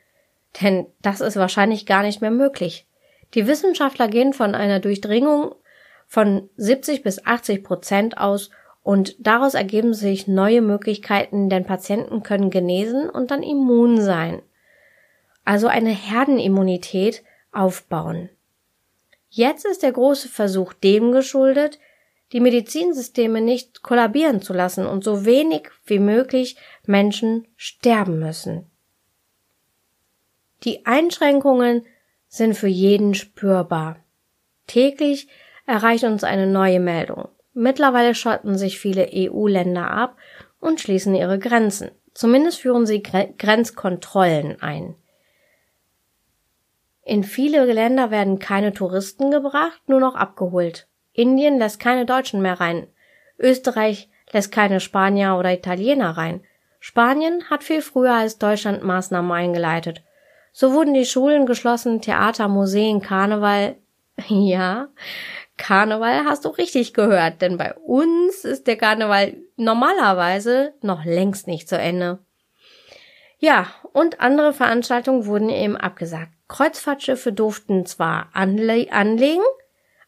denn 0.61 0.87
das 1.01 1.21
ist 1.21 1.37
wahrscheinlich 1.37 1.87
gar 1.87 2.03
nicht 2.03 2.21
mehr 2.21 2.31
möglich. 2.31 2.87
Die 3.35 3.47
Wissenschaftler 3.47 4.09
gehen 4.09 4.33
von 4.33 4.55
einer 4.55 4.81
Durchdringung 4.81 5.55
von 6.07 6.49
70 6.57 7.03
bis 7.03 7.25
80 7.25 7.65
Prozent 7.65 8.19
aus 8.19 8.51
und 8.83 9.17
daraus 9.27 9.55
ergeben 9.55 9.95
sich 9.95 10.29
neue 10.29 10.61
Möglichkeiten, 10.61 11.49
denn 11.49 11.65
Patienten 11.65 12.23
können 12.23 12.51
genesen 12.51 13.09
und 13.09 13.31
dann 13.31 13.43
immun 13.43 14.01
sein. 14.01 14.43
Also 15.45 15.67
eine 15.69 15.91
Herdenimmunität 15.91 17.23
aufbauen. 17.53 18.29
Jetzt 19.37 19.65
ist 19.67 19.83
der 19.83 19.91
große 19.91 20.29
Versuch 20.29 20.75
dem 20.75 21.11
geschuldet, 21.11 21.81
die 22.31 22.39
Medizinsysteme 22.39 23.41
nicht 23.41 23.83
kollabieren 23.83 24.41
zu 24.41 24.53
lassen 24.53 24.87
und 24.87 25.03
so 25.03 25.25
wenig 25.25 25.71
wie 25.87 25.99
möglich 25.99 26.57
Menschen 26.87 27.49
sterben 27.57 28.21
müssen. 28.21 28.71
Die 30.63 30.87
Einschränkungen 30.87 31.85
sind 32.29 32.55
für 32.55 32.69
jeden 32.69 33.15
spürbar. 33.15 33.97
Täglich 34.69 35.27
erreicht 35.67 36.05
uns 36.05 36.23
eine 36.23 36.47
neue 36.47 36.79
Meldung. 36.79 37.29
Mittlerweile 37.55 38.15
schotten 38.15 38.57
sich 38.57 38.79
viele 38.79 39.09
EU-Länder 39.13 39.91
ab 39.91 40.17
und 40.61 40.81
schließen 40.81 41.13
ihre 41.17 41.41
Grenzen. 41.41 41.91
Zumindest 42.15 42.61
führen 42.61 42.87
sie 42.87 43.03
Grenzkontrollen 43.03 44.63
ein. 44.63 44.95
In 47.05 47.23
viele 47.23 47.65
Länder 47.67 48.11
werden 48.11 48.39
keine 48.39 48.73
Touristen 48.73 49.31
gebracht, 49.31 49.81
nur 49.87 50.01
noch 50.01 50.15
abgeholt. 50.15 50.89
Indien 51.13 51.59
lässt 51.59 51.79
keine 51.79 52.07
Deutschen 52.07 52.41
mehr 52.41 52.59
rein. 52.61 52.87
Österreich 53.39 54.09
lässt 54.33 54.53
keine 54.53 54.81
Spanier 54.81 55.37
oder 55.39 55.53
Italiener 55.53 56.17
rein. 56.17 56.43
Spanien 56.81 57.49
hat 57.51 57.63
viel 57.65 57.83
früher 57.83 58.15
als 58.15 58.39
Deutschland 58.39 58.83
Maßnahmen 58.83 59.31
eingeleitet. 59.31 60.03
So 60.53 60.73
wurden 60.73 60.95
die 60.95 61.07
Schulen 61.07 61.47
geschlossen, 61.47 62.01
Theater, 62.01 62.49
Museen, 62.49 63.01
Karneval. 63.01 63.77
Ja, 64.29 64.89
Karneval 65.57 66.25
hast 66.25 66.45
du 66.45 66.51
richtig 66.51 66.95
gehört, 66.95 67.43
denn 67.43 67.57
bei 67.57 67.75
uns 67.75 68.45
ist 68.45 68.67
der 68.67 68.77
Karneval 68.77 69.35
normalerweise 69.57 70.75
noch 70.83 71.05
längst 71.05 71.47
nicht 71.47 71.69
zu 71.69 71.79
Ende. 71.79 72.19
Ja, 73.39 73.67
und 73.93 74.21
andere 74.21 74.53
Veranstaltungen 74.53 75.27
wurden 75.27 75.49
eben 75.49 75.77
abgesagt. 75.77 76.34
Kreuzfahrtschiffe 76.55 77.33
durften 77.33 77.85
zwar 77.85 78.29
anle 78.33 78.87
anlegen, 78.93 79.43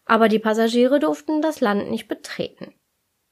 aber 0.05 0.29
die 0.29 0.39
Passagiere 0.39 1.01
durften 1.01 1.43
das 1.43 1.61
Land 1.61 1.91
nicht 1.91 2.07
betreten. 2.07 2.73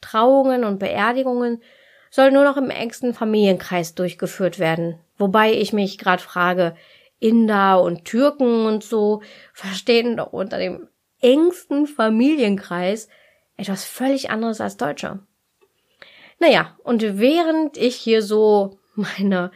Trauungen 0.00 0.64
und 0.64 0.80
Beerdigungen 0.80 1.62
sollen 2.10 2.34
nur 2.34 2.42
noch 2.42 2.56
im 2.56 2.70
engsten 2.70 3.14
Familienkreis 3.14 3.94
durchgeführt 3.94 4.58
werden. 4.58 4.98
Wobei 5.16 5.52
ich 5.52 5.72
mich 5.72 5.96
gerade 5.96 6.20
frage, 6.20 6.74
Inder 7.20 7.82
und 7.82 8.04
Türken 8.04 8.66
und 8.66 8.82
so 8.82 9.22
verstehen 9.52 10.16
doch 10.16 10.32
unter 10.32 10.58
dem 10.58 10.88
engsten 11.20 11.86
Familienkreis 11.86 13.08
etwas 13.56 13.84
völlig 13.84 14.30
anderes 14.30 14.60
als 14.60 14.76
Deutsche. 14.76 15.20
Naja, 16.40 16.76
und 16.82 17.00
während 17.20 17.76
ich 17.76 17.94
hier 17.94 18.22
so 18.22 18.80
meine 18.96 19.52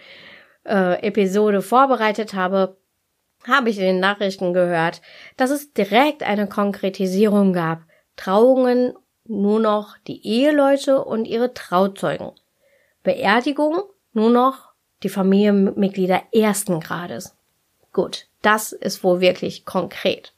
äh, 0.64 1.02
Episode 1.04 1.60
vorbereitet 1.60 2.34
habe, 2.34 2.78
habe 3.46 3.70
ich 3.70 3.78
in 3.78 3.84
den 3.84 4.00
Nachrichten 4.00 4.52
gehört, 4.52 5.00
dass 5.36 5.50
es 5.50 5.72
direkt 5.72 6.22
eine 6.22 6.48
Konkretisierung 6.48 7.52
gab. 7.52 7.82
Trauungen 8.16 8.94
nur 9.24 9.60
noch 9.60 9.96
die 10.06 10.26
Eheleute 10.26 11.04
und 11.04 11.26
ihre 11.26 11.54
Trauzeugen. 11.54 12.32
Beerdigung 13.02 13.82
nur 14.12 14.30
noch 14.30 14.72
die 15.02 15.08
Familienmitglieder 15.08 16.22
ersten 16.32 16.80
Grades. 16.80 17.36
Gut, 17.92 18.26
das 18.42 18.72
ist 18.72 19.04
wohl 19.04 19.20
wirklich 19.20 19.64
konkret. 19.64 20.34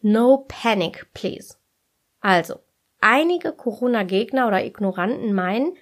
No 0.00 0.44
panic, 0.48 1.06
please. 1.14 1.56
Also, 2.20 2.60
einige 3.00 3.52
Corona-Gegner 3.52 4.46
oder 4.46 4.64
Ignoranten 4.64 5.32
meinen, 5.32 5.76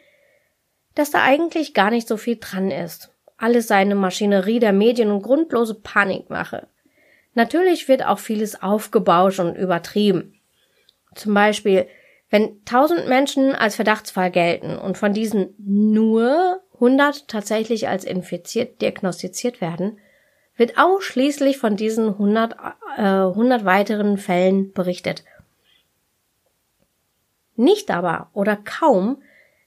dass 0.94 1.10
da 1.10 1.22
eigentlich 1.22 1.74
gar 1.74 1.90
nicht 1.90 2.08
so 2.08 2.16
viel 2.16 2.38
dran 2.38 2.70
ist. 2.70 3.11
Alles 3.42 3.66
seine 3.66 3.96
Maschinerie 3.96 4.60
der 4.60 4.72
Medien 4.72 5.10
und 5.10 5.22
grundlose 5.22 5.74
Panikmache. 5.74 6.68
Natürlich 7.34 7.88
wird 7.88 8.06
auch 8.06 8.20
vieles 8.20 8.62
aufgebauscht 8.62 9.40
und 9.40 9.56
übertrieben. 9.56 10.38
Zum 11.16 11.34
Beispiel, 11.34 11.88
wenn 12.30 12.64
tausend 12.64 13.08
Menschen 13.08 13.52
als 13.56 13.74
Verdachtsfall 13.74 14.30
gelten 14.30 14.78
und 14.78 14.96
von 14.96 15.12
diesen 15.12 15.56
nur 15.58 16.60
100 16.74 17.26
tatsächlich 17.26 17.88
als 17.88 18.04
infiziert 18.04 18.80
diagnostiziert 18.80 19.60
werden, 19.60 19.98
wird 20.56 20.78
ausschließlich 20.78 21.58
von 21.58 21.74
diesen 21.74 22.10
100, 22.10 22.54
äh, 22.96 23.02
100 23.02 23.64
weiteren 23.64 24.18
Fällen 24.18 24.72
berichtet. 24.72 25.24
Nicht 27.56 27.90
aber 27.90 28.30
oder 28.34 28.54
kaum 28.54 29.20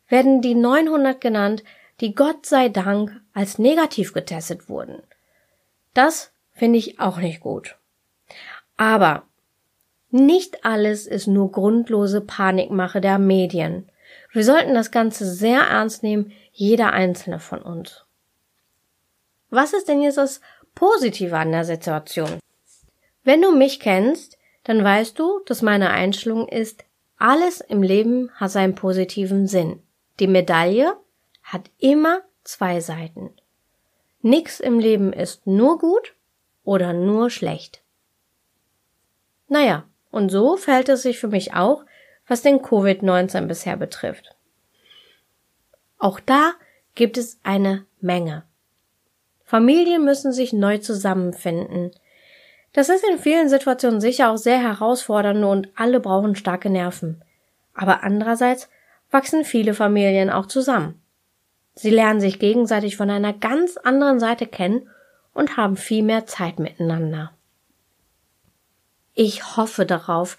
werden 0.08 0.41
die 0.41 0.55
900 0.55 1.20
genannt, 1.20 1.65
die 2.02 2.14
Gott 2.14 2.46
sei 2.46 2.70
Dank 2.70 3.22
als 3.34 3.60
negativ 3.60 4.14
getestet 4.14 4.70
wurden. 4.70 5.02
Das 5.94 6.32
finde 6.52 6.80
ich 6.80 7.00
auch 7.00 7.18
nicht 7.18 7.40
gut. 7.40 7.78
Aber 8.78 9.24
nicht 10.10 10.66
alles 10.66 11.08
ist 11.08 11.28
nur 11.28 11.52
grundlose 11.52 12.22
Panikmache 12.22 13.02
der 13.02 13.20
Medien. 13.20 13.90
Wir 14.32 14.44
sollten 14.44 14.74
das 14.74 14.92
Ganze 14.92 15.25
sehr 15.25 15.62
ernst 15.62 16.04
nehmen, 16.04 16.32
jeder 16.52 16.94
einzelne 16.94 17.40
von 17.40 17.62
uns. 17.62 18.06
Was 19.50 19.74
ist 19.74 19.88
denn 19.88 20.02
jetzt 20.02 20.18
das 20.18 20.42
Positive 20.74 21.38
an 21.38 21.52
der 21.52 21.66
Situation? 21.66 22.40
Wenn 23.24 23.42
du 23.42 23.56
mich 23.56 23.80
kennst, 23.80 24.38
dann 24.64 24.84
weißt 24.84 25.18
du, 25.18 25.42
dass 25.46 25.62
meine 25.62 25.90
Einstellung 25.90 26.48
ist, 26.48 26.84
alles 27.18 27.62
im 27.62 27.82
Leben 27.82 28.30
hat 28.36 28.52
seinen 28.52 28.75
positiven 28.75 29.48
Sinn. 29.48 29.82
Die 30.20 30.28
Medaille 30.28 30.98
hat 31.46 31.70
immer 31.78 32.22
zwei 32.44 32.82
Seiten. 32.82 33.32
Nix 34.22 34.60
im 34.60 34.80
Leben 34.80 35.14
ist 35.14 35.46
nur 35.46 35.78
gut 35.78 36.16
oder 36.64 36.92
nur 36.92 37.30
schlecht. 37.30 37.82
Naja, 39.48 39.86
und 40.10 40.30
so 40.30 40.58
verhält 40.58 40.90
es 40.90 41.04
sich 41.04 41.20
für 41.20 41.28
mich 41.28 41.54
auch, 41.54 41.86
was 42.28 42.42
den 42.42 42.60
Covid-19 42.60 43.46
bisher 43.46 43.78
betrifft. 43.78 44.36
Auch 46.00 46.20
da 46.20 46.54
gibt 46.96 47.18
es 47.18 47.40
eine 47.44 47.86
Menge. 48.02 48.44
Familien 49.44 50.04
müssen 50.04 50.34
sich 50.34 50.52
neu 50.52 50.80
zusammenfinden. 50.80 51.92
Das 52.74 52.90
ist 52.90 53.08
in 53.08 53.20
vielen 53.20 53.48
Situationen 53.48 54.02
sicher 54.02 54.32
auch 54.32 54.38
sehr 54.38 54.60
herausfordernd 54.60 55.46
und 55.46 55.70
alle 55.75 56.00
brauchen 56.00 56.36
starke 56.36 56.72
Nerven. 56.72 57.24
Aber 57.75 58.04
andererseits 58.04 58.70
wachsen 59.12 59.46
viele 59.46 59.75
Familien 59.75 60.32
auch 60.32 60.48
zusammen. 60.48 61.00
Sie 61.75 61.89
lernen 61.89 62.22
sich 62.22 62.39
gegenseitig 62.39 62.98
von 62.98 63.10
einer 63.10 63.34
ganz 63.34 63.77
anderen 63.77 64.20
Seite 64.20 64.46
kennen 64.48 64.89
und 65.34 65.55
haben 65.58 65.77
viel 65.77 66.03
mehr 66.03 66.25
Zeit 66.25 66.60
miteinander. 66.60 67.32
Ich 69.13 69.55
hoffe 69.58 69.86
darauf, 69.86 70.38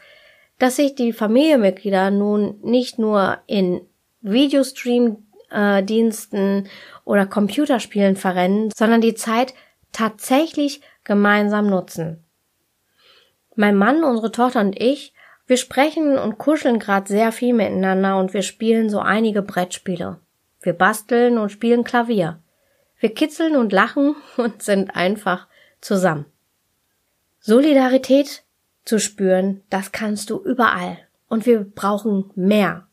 dass 0.59 0.77
sich 0.77 0.95
die 0.95 1.13
Familienmitglieder 1.13 2.11
nun 2.11 2.59
nicht 2.63 2.99
nur 2.99 3.37
in 3.47 3.83
Videostream-Diensten 4.23 6.69
oder 7.05 7.27
Computerspielen 7.27 8.17
verrennen, 8.17 8.71
sondern 8.75 9.03
die 9.03 9.15
Zeit 9.15 9.53
tatsächlich 9.93 10.81
gemeinsam 11.05 11.69
nutzen. 11.69 12.25
Mein 13.55 13.77
Mann, 13.77 14.03
unsere 14.03 14.33
Tochter 14.33 14.61
und 14.61 14.81
ich 14.81 15.13
wir 15.47 15.57
sprechen 15.57 16.19
und 16.19 16.39
kuscheln 16.39 16.81
gerade 16.81 17.07
sehr 17.07 17.31
viel 17.31 17.55
miteinander 17.55 18.19
und 18.19 18.35
wir 18.35 18.43
spielen 18.43 18.91
so 18.91 18.99
einige 18.99 19.43
Brettspiele. 19.43 20.19
Wir 20.67 20.73
basteln 20.73 21.39
und 21.39 21.51
spielen 21.51 21.85
Klavier. 21.85 22.41
Wir 22.99 23.15
kitzeln 23.15 23.55
und 23.55 23.73
lachen 23.73 24.17
und 24.37 24.65
sind 24.65 24.97
einfach 24.97 25.47
zusammen. 25.81 26.27
Solidarität 27.39 28.43
zu 28.85 28.99
spüren, 28.99 29.63
das 29.71 29.93
kannst 29.93 30.29
du 30.29 30.43
überall. 30.43 30.99
Und 31.29 31.47
wir 31.47 31.61
brauchen 31.61 32.33
mehr. 32.35 32.89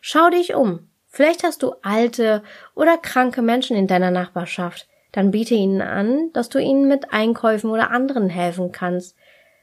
Schau 0.00 0.28
dich 0.28 0.56
um. 0.56 0.88
Vielleicht 1.06 1.44
hast 1.44 1.62
du 1.62 1.74
alte 1.82 2.42
oder 2.74 2.98
kranke 2.98 3.42
Menschen 3.42 3.76
in 3.76 3.86
deiner 3.86 4.10
Nachbarschaft. 4.10 4.88
Dann 5.12 5.30
biete 5.30 5.54
ihnen 5.54 5.82
an, 5.82 6.32
dass 6.32 6.48
du 6.48 6.58
ihnen 6.58 6.88
mit 6.88 7.12
Einkäufen 7.12 7.70
oder 7.70 7.92
anderen 7.92 8.28
helfen 8.28 8.72
kannst. 8.72 9.16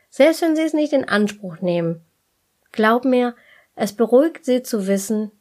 Selbst 0.10 0.42
wenn 0.42 0.56
sie 0.56 0.62
es 0.62 0.74
nicht 0.74 0.94
in 0.94 1.10
Anspruch 1.10 1.60
nehmen. 1.60 2.06
Glaub 2.72 3.04
mir, 3.04 3.36
es 3.76 3.92
beruhigt 3.92 4.46
sie 4.46 4.64
zu 4.64 4.88
wissen, 4.88 5.32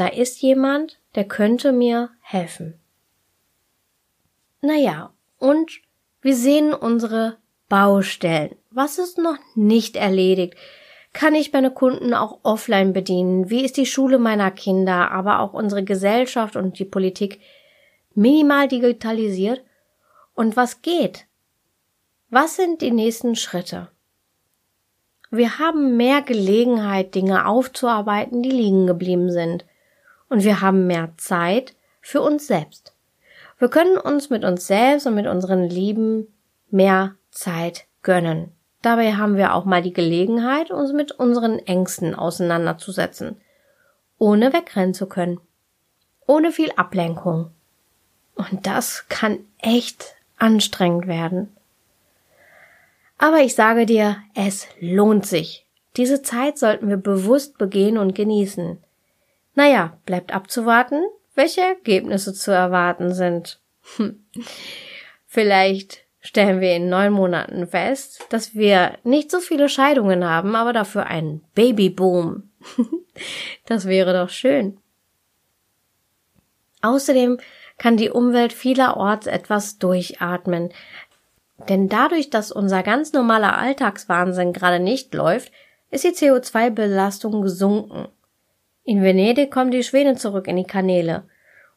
da 0.00 0.06
ist 0.06 0.40
jemand, 0.40 1.00
der 1.14 1.24
könnte 1.24 1.72
mir 1.72 2.10
helfen. 2.20 2.78
Naja, 4.60 5.12
und 5.38 5.80
wir 6.20 6.36
sehen 6.36 6.72
unsere 6.72 7.36
Baustellen. 7.68 8.56
Was 8.70 8.98
ist 8.98 9.18
noch 9.18 9.38
nicht 9.54 9.96
erledigt? 9.96 10.54
Kann 11.12 11.34
ich 11.34 11.52
meine 11.52 11.70
Kunden 11.70 12.14
auch 12.14 12.40
offline 12.42 12.92
bedienen? 12.92 13.50
Wie 13.50 13.64
ist 13.64 13.76
die 13.76 13.86
Schule 13.86 14.18
meiner 14.18 14.50
Kinder, 14.50 15.10
aber 15.10 15.40
auch 15.40 15.52
unsere 15.52 15.84
Gesellschaft 15.84 16.54
und 16.54 16.78
die 16.78 16.84
Politik 16.84 17.40
minimal 18.14 18.68
digitalisiert? 18.68 19.62
Und 20.34 20.56
was 20.56 20.82
geht? 20.82 21.26
Was 22.30 22.56
sind 22.56 22.82
die 22.82 22.90
nächsten 22.90 23.36
Schritte? 23.36 23.88
Wir 25.30 25.58
haben 25.58 25.96
mehr 25.96 26.22
Gelegenheit, 26.22 27.14
Dinge 27.14 27.46
aufzuarbeiten, 27.46 28.42
die 28.42 28.50
liegen 28.50 28.86
geblieben 28.86 29.30
sind. 29.30 29.64
Und 30.28 30.44
wir 30.44 30.60
haben 30.60 30.86
mehr 30.86 31.12
Zeit 31.16 31.74
für 32.00 32.20
uns 32.20 32.46
selbst. 32.46 32.92
Wir 33.58 33.68
können 33.68 33.98
uns 33.98 34.30
mit 34.30 34.44
uns 34.44 34.66
selbst 34.66 35.06
und 35.06 35.14
mit 35.14 35.26
unseren 35.26 35.64
Lieben 35.64 36.28
mehr 36.70 37.16
Zeit 37.30 37.86
gönnen. 38.02 38.52
Dabei 38.82 39.14
haben 39.14 39.36
wir 39.36 39.54
auch 39.54 39.64
mal 39.64 39.82
die 39.82 39.92
Gelegenheit, 39.92 40.70
uns 40.70 40.92
mit 40.92 41.12
unseren 41.12 41.58
Ängsten 41.58 42.14
auseinanderzusetzen, 42.14 43.40
ohne 44.18 44.52
wegrennen 44.52 44.94
zu 44.94 45.06
können, 45.06 45.40
ohne 46.26 46.52
viel 46.52 46.70
Ablenkung. 46.76 47.50
Und 48.36 48.66
das 48.66 49.06
kann 49.08 49.40
echt 49.58 50.14
anstrengend 50.38 51.08
werden. 51.08 51.56
Aber 53.18 53.40
ich 53.40 53.56
sage 53.56 53.84
dir, 53.84 54.18
es 54.34 54.68
lohnt 54.80 55.26
sich. 55.26 55.66
Diese 55.96 56.22
Zeit 56.22 56.56
sollten 56.56 56.88
wir 56.88 56.96
bewusst 56.96 57.58
begehen 57.58 57.98
und 57.98 58.14
genießen. 58.14 58.78
Naja, 59.58 59.98
bleibt 60.06 60.32
abzuwarten, 60.32 61.02
welche 61.34 61.62
Ergebnisse 61.62 62.32
zu 62.32 62.52
erwarten 62.52 63.12
sind. 63.12 63.58
Hm. 63.96 64.24
Vielleicht 65.26 66.04
stellen 66.20 66.60
wir 66.60 66.76
in 66.76 66.88
neun 66.88 67.12
Monaten 67.12 67.66
fest, 67.66 68.24
dass 68.28 68.54
wir 68.54 68.98
nicht 69.02 69.32
so 69.32 69.40
viele 69.40 69.68
Scheidungen 69.68 70.24
haben, 70.24 70.54
aber 70.54 70.72
dafür 70.72 71.06
einen 71.06 71.42
Babyboom. 71.56 72.48
das 73.66 73.88
wäre 73.88 74.12
doch 74.12 74.30
schön. 74.30 74.78
Außerdem 76.82 77.40
kann 77.78 77.96
die 77.96 78.10
Umwelt 78.10 78.52
vielerorts 78.52 79.26
etwas 79.26 79.78
durchatmen, 79.78 80.70
denn 81.68 81.88
dadurch, 81.88 82.30
dass 82.30 82.52
unser 82.52 82.84
ganz 82.84 83.12
normaler 83.12 83.58
Alltagswahnsinn 83.58 84.52
gerade 84.52 84.78
nicht 84.78 85.12
läuft, 85.14 85.50
ist 85.90 86.04
die 86.04 86.10
CO2-Belastung 86.10 87.42
gesunken. 87.42 88.06
In 88.88 89.02
Venedig 89.02 89.50
kommen 89.50 89.70
die 89.70 89.82
Schwäne 89.82 90.16
zurück 90.16 90.48
in 90.48 90.56
die 90.56 90.64
Kanäle. 90.64 91.24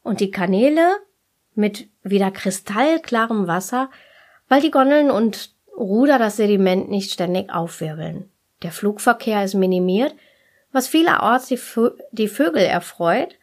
Und 0.02 0.22
die 0.22 0.32
Kanäle 0.32 0.96
mit 1.56 1.90
wieder 2.04 2.32
kristallklarem 2.32 3.48
Wasser, 3.48 3.90
weil 4.48 4.62
die 4.62 4.72
Gondeln 4.72 5.12
und 5.12 5.54
Ruder 5.78 6.20
das 6.20 6.38
Sediment 6.38 6.90
nicht 6.90 7.12
ständig 7.12 7.54
aufwirbeln. 7.54 8.30
Der 8.64 8.72
Flugverkehr 8.72 9.44
ist 9.44 9.56
minimiert, 9.56 10.16
was 10.72 10.88
vielerorts 10.88 11.48
die, 11.48 11.58
Vö 11.58 11.92
die 12.14 12.30
Vögel 12.30 12.64
erfreut 12.64 13.36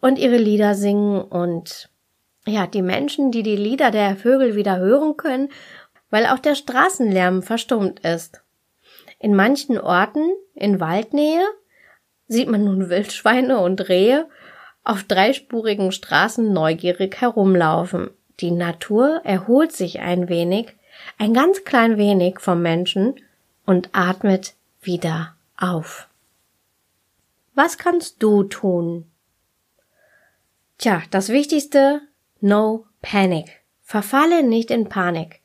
und 0.00 0.16
ihre 0.16 0.36
Lieder 0.36 0.76
singen 0.76 1.20
und 1.20 1.90
ja, 2.46 2.68
die 2.68 2.80
Menschen, 2.80 3.32
die 3.32 3.42
die 3.42 3.56
Lieder 3.56 3.90
der 3.90 4.14
Vögel 4.14 4.54
wieder 4.54 4.78
hören 4.78 5.16
können, 5.16 5.48
weil 6.10 6.26
auch 6.26 6.38
der 6.38 6.54
Straßenlärm 6.54 7.42
verstummt 7.42 7.98
ist. 8.06 8.44
In 9.18 9.34
manchen 9.34 9.80
Orten 9.80 10.30
in 10.54 10.78
Waldnähe 10.78 11.42
sieht 12.30 12.48
man 12.48 12.64
nun 12.64 12.88
Wildschweine 12.88 13.58
und 13.58 13.88
Rehe 13.88 14.28
auf 14.84 15.02
dreispurigen 15.02 15.90
Straßen 15.90 16.52
neugierig 16.52 17.20
herumlaufen. 17.20 18.10
Die 18.38 18.52
Natur 18.52 19.20
erholt 19.24 19.72
sich 19.72 19.98
ein 19.98 20.28
wenig, 20.28 20.76
ein 21.18 21.34
ganz 21.34 21.64
klein 21.64 21.98
wenig 21.98 22.38
vom 22.38 22.62
Menschen 22.62 23.16
und 23.66 23.90
atmet 23.92 24.54
wieder 24.80 25.34
auf. 25.58 26.08
Was 27.54 27.78
kannst 27.78 28.22
du 28.22 28.44
tun? 28.44 29.10
Tja, 30.78 31.02
das 31.10 31.30
Wichtigste, 31.30 32.00
no 32.40 32.86
panic. 33.02 33.60
Verfalle 33.82 34.44
nicht 34.44 34.70
in 34.70 34.88
Panik. 34.88 35.40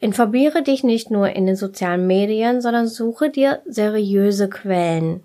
Informiere 0.00 0.62
dich 0.62 0.82
nicht 0.82 1.10
nur 1.10 1.28
in 1.28 1.44
den 1.44 1.56
sozialen 1.56 2.06
Medien, 2.06 2.62
sondern 2.62 2.88
suche 2.88 3.28
dir 3.28 3.60
seriöse 3.66 4.48
Quellen. 4.48 5.24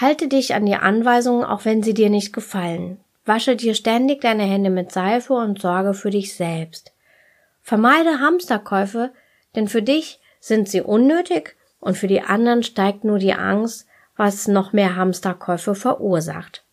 Halte 0.00 0.28
dich 0.28 0.54
an 0.54 0.64
die 0.64 0.76
Anweisungen, 0.76 1.44
auch 1.44 1.66
wenn 1.66 1.82
sie 1.82 1.92
dir 1.92 2.08
nicht 2.08 2.32
gefallen. 2.32 2.98
Wasche 3.26 3.54
dir 3.54 3.74
ständig 3.74 4.22
deine 4.22 4.44
Hände 4.44 4.70
mit 4.70 4.92
Seife 4.92 5.34
und 5.34 5.60
sorge 5.60 5.92
für 5.92 6.08
dich 6.08 6.34
selbst. 6.34 6.92
Vermeide 7.60 8.18
Hamsterkäufe, 8.18 9.12
denn 9.54 9.68
für 9.68 9.82
dich 9.82 10.18
sind 10.40 10.70
sie 10.70 10.80
unnötig 10.80 11.56
und 11.80 11.98
für 11.98 12.06
die 12.06 12.22
anderen 12.22 12.62
steigt 12.62 13.04
nur 13.04 13.18
die 13.18 13.34
Angst, 13.34 13.86
was 14.16 14.48
noch 14.48 14.72
mehr 14.72 14.96
Hamsterkäufe 14.96 15.74
verursacht. 15.74 16.64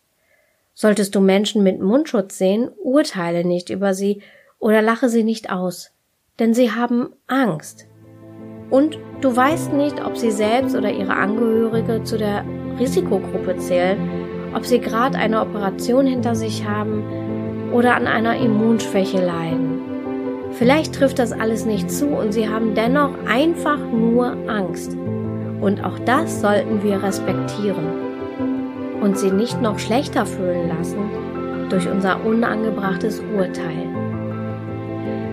Solltest 0.72 1.14
du 1.14 1.20
Menschen 1.20 1.62
mit 1.62 1.80
Mundschutz 1.80 2.38
sehen, 2.38 2.70
urteile 2.82 3.44
nicht 3.44 3.68
über 3.68 3.92
sie 3.92 4.22
oder 4.58 4.80
lache 4.80 5.10
sie 5.10 5.24
nicht 5.24 5.50
aus, 5.50 5.90
denn 6.38 6.54
sie 6.54 6.72
haben 6.72 7.10
Angst. 7.26 7.86
Und 8.70 8.98
du 9.20 9.34
weißt 9.34 9.72
nicht, 9.74 10.02
ob 10.02 10.16
sie 10.16 10.30
selbst 10.30 10.74
oder 10.74 10.90
ihre 10.90 11.14
Angehörige 11.14 12.04
zu 12.04 12.16
der 12.16 12.44
Risikogruppe 12.78 13.56
zählen, 13.56 13.98
ob 14.54 14.64
sie 14.64 14.80
gerade 14.80 15.18
eine 15.18 15.40
Operation 15.40 16.06
hinter 16.06 16.34
sich 16.34 16.66
haben 16.66 17.02
oder 17.72 17.96
an 17.96 18.06
einer 18.06 18.36
Immunschwäche 18.36 19.24
leiden. 19.24 19.80
Vielleicht 20.52 20.94
trifft 20.94 21.18
das 21.18 21.32
alles 21.32 21.66
nicht 21.66 21.90
zu 21.90 22.08
und 22.08 22.32
sie 22.32 22.48
haben 22.48 22.74
dennoch 22.74 23.12
einfach 23.26 23.78
nur 23.78 24.36
Angst. 24.48 24.96
Und 25.60 25.84
auch 25.84 25.98
das 26.00 26.40
sollten 26.40 26.82
wir 26.82 27.02
respektieren 27.02 27.86
und 29.00 29.18
sie 29.18 29.30
nicht 29.30 29.60
noch 29.60 29.78
schlechter 29.78 30.26
fühlen 30.26 30.68
lassen 30.68 31.10
durch 31.68 31.88
unser 31.88 32.24
unangebrachtes 32.24 33.22
Urteil. 33.36 33.86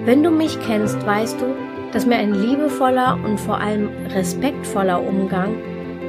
Wenn 0.04 0.22
du 0.22 0.30
mich 0.30 0.60
kennst, 0.60 1.06
weißt 1.06 1.40
du, 1.42 1.46
dass 1.92 2.06
mir 2.06 2.18
ein 2.18 2.34
liebevoller 2.34 3.18
und 3.24 3.40
vor 3.40 3.60
allem 3.60 3.90
respektvoller 4.14 5.02
Umgang 5.02 5.56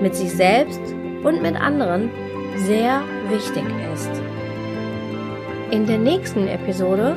mit 0.03 0.15
sich 0.15 0.33
selbst 0.33 0.81
und 1.23 1.43
mit 1.43 1.57
anderen 1.57 2.11
sehr 2.57 3.03
wichtig 3.29 3.65
ist. 3.93 4.11
In 5.71 5.87
der 5.87 5.99
nächsten 5.99 6.47
Episode 6.47 7.17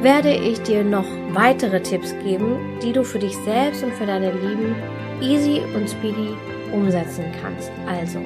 werde 0.00 0.34
ich 0.34 0.60
dir 0.62 0.84
noch 0.84 1.06
weitere 1.32 1.82
Tipps 1.82 2.14
geben, 2.22 2.78
die 2.82 2.92
du 2.92 3.04
für 3.04 3.18
dich 3.18 3.36
selbst 3.44 3.82
und 3.82 3.92
für 3.94 4.06
deine 4.06 4.32
Lieben 4.32 4.74
easy 5.20 5.62
und 5.74 5.88
speedy 5.88 6.34
umsetzen 6.72 7.24
kannst. 7.40 7.70
Also, 7.86 8.20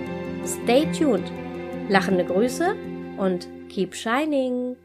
stay 0.44 0.86
tuned. 0.92 1.30
Lachende 1.88 2.24
Grüße 2.24 2.74
und 3.18 3.48
keep 3.68 3.94
shining. 3.94 4.76